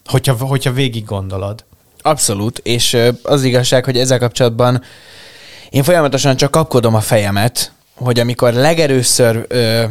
[0.05, 1.65] hogyha, hogyha végig gondolod.
[2.03, 4.83] Abszolút, és az igazság, hogy ezzel kapcsolatban
[5.71, 9.85] én folyamatosan csak kapkodom a fejemet, hogy amikor legerőször ö,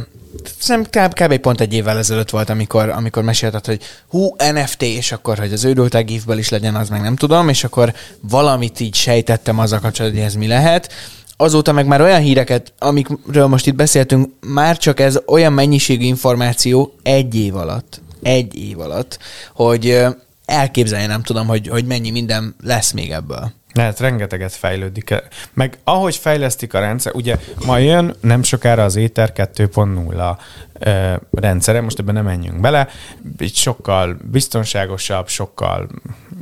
[0.60, 1.38] szerintem kb, kb.
[1.38, 5.63] pont egy évvel ezelőtt volt, amikor, amikor mesélted, hogy hú, NFT, és akkor, hogy az
[5.63, 10.30] őrültek is legyen, az meg nem tudom, és akkor valamit így sejtettem azzal kapcsolatban, hogy
[10.30, 10.94] ez mi lehet,
[11.38, 16.93] azóta meg már olyan híreket, amikről most itt beszéltünk, már csak ez olyan mennyiségű információ
[17.04, 19.19] egy év alatt, egy év alatt,
[19.54, 20.06] hogy
[20.46, 23.52] elképzelni nem tudom, hogy, hogy mennyi minden lesz még ebből.
[23.73, 25.23] Lehet, rengeteget fejlődik.
[25.53, 30.38] Meg ahogy fejlesztik a rendszer, ugye ma jön nem sokára az Éter 2.0
[31.31, 32.88] rendszere, most ebben nem menjünk bele,
[33.39, 35.88] így sokkal biztonságosabb, sokkal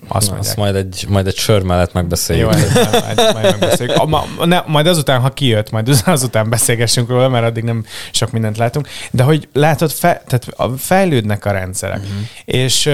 [0.07, 2.53] azt Na, Azt majd egy, majd egy sör mellett megbeszéljük.
[2.53, 3.95] Jó, majd, majd megbeszéljük.
[3.97, 8.31] A, ma, ne, majd azután, ha kijött, majd azután beszélgessünk róla, mert addig nem sok
[8.31, 8.87] mindent látunk.
[9.11, 11.99] De hogy látod, fe, tehát fejlődnek a rendszerek.
[11.99, 12.17] Uh-huh.
[12.45, 12.89] És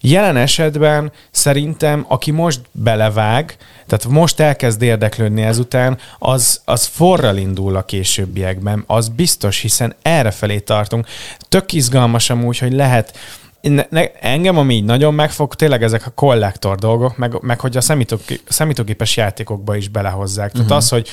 [0.00, 7.76] Jelen esetben szerintem, aki most belevág, tehát most elkezd érdeklődni ezután, az, az forral indul
[7.76, 11.06] a későbbiekben, az biztos, hiszen erre felé tartunk.
[11.48, 13.18] Tök izgalmas amúgy, hogy lehet
[13.60, 17.76] ne, ne, engem, ami így nagyon megfog, tényleg ezek a kollektor dolgok, meg, meg hogy
[17.76, 20.50] a számítógép, számítógépes játékokba is belehozzák.
[20.52, 20.66] Uh-huh.
[20.66, 21.08] Tehát az, hogy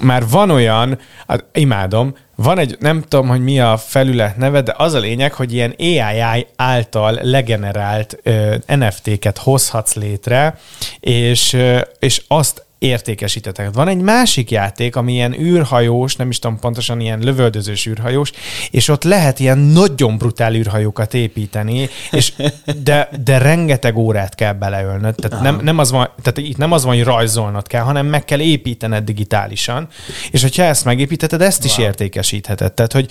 [0.00, 4.74] már van olyan, hát imádom, van egy, nem tudom, hogy mi a felület neve, de
[4.76, 10.58] az a lényeg, hogy ilyen AI által legenerált uh, NFT-ket hozhatsz létre,
[11.00, 13.72] és, uh, és azt értékesítetek.
[13.72, 18.30] Van egy másik játék, ami ilyen űrhajós, nem is tudom pontosan, ilyen lövöldözős űrhajós,
[18.70, 22.32] és ott lehet ilyen nagyon brutál űrhajókat építeni, és
[22.84, 25.14] de, de rengeteg órát kell beleölnöd.
[25.14, 28.24] Tehát, nem, nem az van, tehát itt nem az van, hogy rajzolnod kell, hanem meg
[28.24, 29.88] kell építened digitálisan.
[30.30, 31.86] És hogyha ezt megépíteted, ezt is wow.
[31.86, 32.72] értékesítheted.
[32.72, 33.10] Tehát, hogy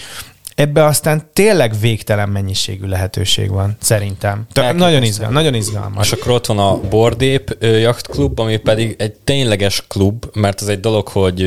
[0.55, 4.45] ebbe aztán tényleg végtelen mennyiségű lehetőség van, szerintem.
[4.51, 6.11] Tehát nagyon, izgal, nagyon izgalmas.
[6.11, 10.79] És akkor ott van a Bordép jachtklub, ami pedig egy tényleges klub, mert az egy
[10.79, 11.37] dolog, hogy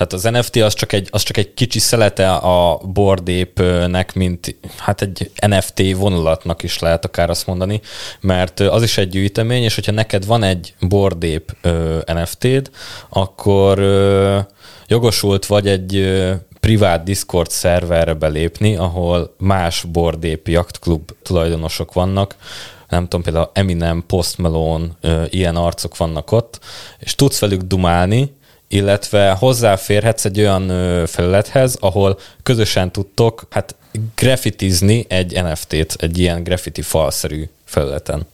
[0.00, 5.02] tehát az NFT az csak egy, az csak egy kicsi szelete a bordépnek, mint hát
[5.02, 7.80] egy NFT vonulatnak is lehet akár azt mondani,
[8.20, 11.56] mert az is egy gyűjtemény, és hogyha neked van egy bordép
[12.06, 12.70] NFT-d,
[13.08, 13.78] akkor
[14.86, 16.20] jogosult vagy egy
[16.60, 22.36] privát Discord szerverre belépni, ahol más bordép jachtklub tulajdonosok vannak,
[22.88, 24.86] nem tudom, például Eminem, Post Malone,
[25.28, 26.60] ilyen arcok vannak ott,
[26.98, 28.34] és tudsz velük dumálni,
[28.68, 30.66] illetve hozzáférhetsz egy olyan
[31.06, 33.74] felülethez, ahol közösen tudtok hát
[34.14, 38.26] graffitizni egy NFT-t, egy ilyen graffiti falszerű felületen.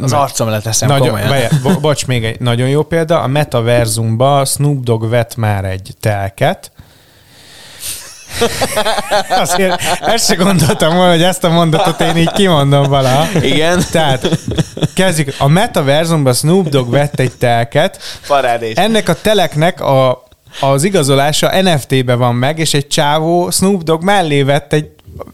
[0.00, 1.28] Az arcom leteszem nagyon, komolyan.
[1.28, 3.20] Be, bo, bocs, még egy nagyon jó példa.
[3.20, 6.72] A metaverzumban Snoop Dogg vett már egy telket,
[9.42, 13.28] Azért ezt se gondoltam volna, hogy ezt a mondatot én így kimondom vala.
[13.42, 13.84] Igen.
[13.90, 14.28] Tehát
[14.94, 15.34] kezdjük.
[15.38, 18.02] A metaverzumban Snoop Dogg vett egy telket.
[18.26, 18.74] Parádés.
[18.74, 20.22] Ennek a teleknek a,
[20.60, 24.90] az igazolása NFT-be van meg, és egy csávó Snoop Dogg mellé vett egy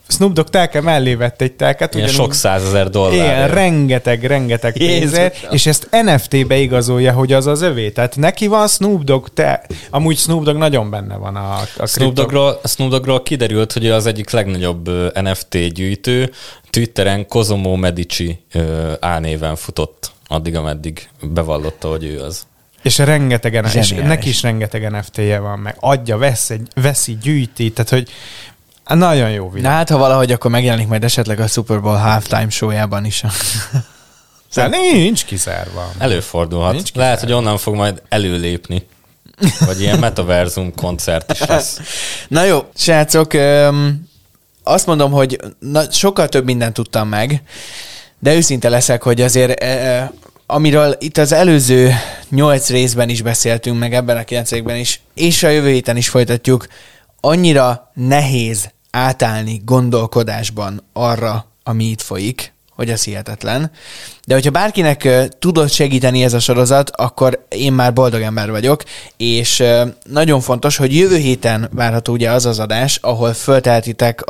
[0.08, 1.94] Snoop Dogg telke mellé vett egy telket.
[1.94, 3.14] Ilyen sok százezer dollár.
[3.14, 7.90] Ilyen rengeteg, rengeteg pénzért, és ezt NFT-be igazolja, hogy az az övé.
[7.90, 12.14] Tehát neki van Snoop Dogg, te, amúgy Snoop Dogg nagyon benne van a, a Snoop
[12.14, 16.30] Doggról, Snoop Doggról kiderült, hogy az egyik legnagyobb NFT gyűjtő,
[16.70, 18.38] Twitteren Kozomo Medici
[19.00, 22.46] álnéven futott addig, ameddig bevallotta, hogy ő az.
[22.82, 27.90] És rengeteg, és neki is rengeteg NFT-je van, meg adja, vesz egy, veszi, gyűjti, tehát
[27.90, 28.08] hogy
[28.94, 29.70] nagyon jó videó.
[29.70, 33.22] Na hát, ha valahogy, akkor megjelenik majd esetleg a Super Bowl halftime showjában is.
[34.48, 35.90] Szóval nincs kizárva.
[35.98, 36.72] Előfordulhat.
[36.72, 37.04] Nincs kizárva.
[37.04, 38.86] Lehet, hogy onnan fog majd előlépni.
[39.66, 41.80] Vagy ilyen metaverzum koncert is lesz.
[42.28, 44.08] Na jó, srácok, öm,
[44.62, 47.42] azt mondom, hogy na, sokkal több mindent tudtam meg,
[48.18, 50.12] de őszinte leszek, hogy azért e,
[50.46, 51.92] amiről itt az előző
[52.30, 56.66] nyolc részben is beszéltünk, meg ebben a kilencekben is, és a jövő héten is folytatjuk,
[57.20, 63.70] annyira nehéz átállni gondolkodásban arra, ami itt folyik, hogy ez hihetetlen.
[64.26, 65.08] De hogyha bárkinek
[65.38, 68.82] tudott segíteni ez a sorozat, akkor én már boldog ember vagyok,
[69.16, 69.62] és
[70.04, 73.34] nagyon fontos, hogy jövő héten várható ugye az az adás, ahol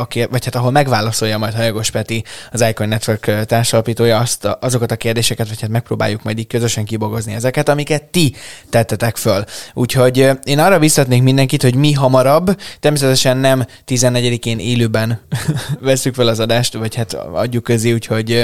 [0.08, 4.96] kér- vagy hát ahol megválaszolja majd Hajagos Peti, az Icon Network társalapítója azt azokat a
[4.96, 8.34] kérdéseket, vagy hát megpróbáljuk majd így közösen kibogozni ezeket, amiket ti
[8.70, 9.44] tettetek föl.
[9.74, 15.20] Úgyhogy én arra visszatnék mindenkit, hogy mi hamarabb, természetesen nem 14-én élőben
[15.80, 18.35] veszük fel az adást, vagy hát adjuk közé, úgyhogy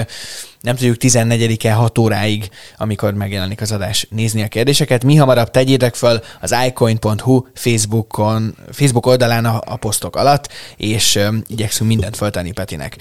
[0.62, 5.04] nem tudjuk 14-e 6 óráig, amikor megjelenik az adás, nézni a kérdéseket.
[5.04, 11.42] Mi hamarabb tegyétek föl az icoin.hu Facebookon, Facebook oldalán a, a posztok alatt, és um,
[11.46, 12.96] igyekszünk mindent föltenni Petinek.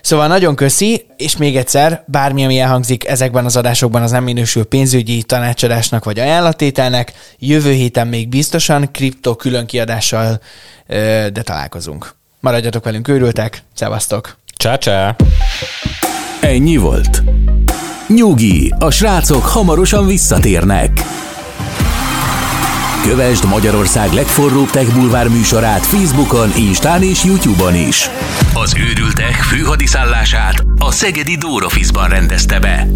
[0.00, 4.64] Szóval nagyon köszi, és még egyszer, bármi, ami elhangzik ezekben az adásokban, az nem minősül
[4.64, 7.12] pénzügyi tanácsadásnak vagy ajánlatételnek.
[7.38, 10.40] Jövő héten még biztosan kripto külön kiadással,
[11.32, 12.14] de találkozunk.
[12.40, 14.36] Maradjatok velünk, őrültek, szevasztok!
[14.56, 15.16] Csá, csá!
[16.40, 17.22] Ennyi volt.
[18.06, 20.90] Nyugi, a srácok hamarosan visszatérnek.
[23.02, 28.10] Kövesd Magyarország legforróbb tech bulvár műsorát Facebookon, Instán és Youtube-on is.
[28.54, 32.86] Az őrültek főhadiszállását a Szegedi Dórofizban rendezte be.